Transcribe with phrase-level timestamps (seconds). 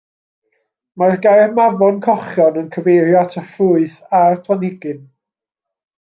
[1.01, 5.05] Mae'r gair mafon cochion yn cyfeirio at y ffrwyth a'r planhigyn.